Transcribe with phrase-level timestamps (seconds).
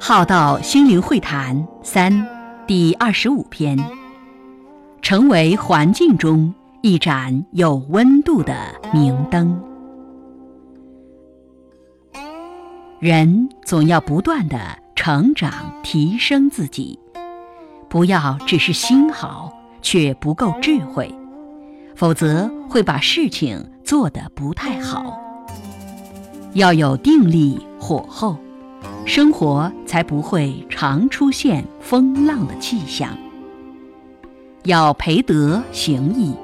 [0.00, 2.26] 浩道心灵会谈三
[2.66, 3.78] 第二十五篇：
[5.00, 8.54] 成为环境中一盏有温度的
[8.92, 9.58] 明灯。
[12.98, 14.58] 人总要不断的
[14.94, 15.52] 成长
[15.82, 16.98] 提升自己，
[17.88, 21.14] 不要只是心好却不够智慧，
[21.94, 25.18] 否则会把事情做得不太好。
[26.54, 28.36] 要有定力火候。
[29.06, 33.10] 生活才不会常出现风浪的气象。
[34.64, 36.34] 要培德行义，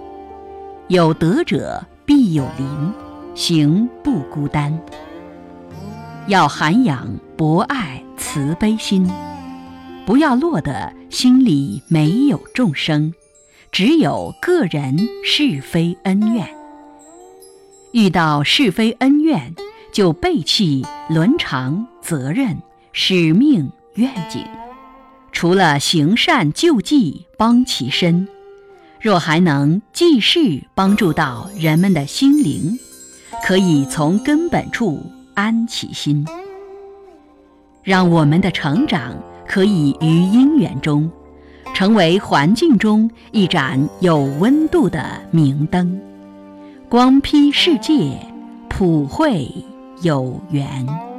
[0.89, 2.93] 有德者必有邻，
[3.35, 4.79] 行不孤单。
[6.27, 9.11] 要涵养博爱慈悲心，
[10.05, 13.15] 不要落得心里没有众生，
[13.73, 16.60] 只有个人是非恩怨。
[17.93, 19.55] 遇到是非恩怨。
[19.93, 22.57] 就背弃伦常、责任、
[22.93, 24.47] 使命、愿景，
[25.33, 28.29] 除了行善救济帮其身，
[29.01, 32.79] 若还能济世帮助到人们的心灵，
[33.43, 35.03] 可以从根本处
[35.35, 36.25] 安其心，
[37.83, 41.11] 让我们的成长可以于因缘中，
[41.75, 46.01] 成为环境中一盏有温度的明灯，
[46.91, 48.19] 光披世界，
[48.69, 49.47] 普惠。
[50.03, 51.10] 有缘。